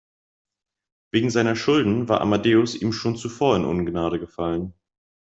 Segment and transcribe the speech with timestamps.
[1.11, 4.73] Wegen seiner Schulden war Amadeus ihm schon zuvor in Ungnade gefallen.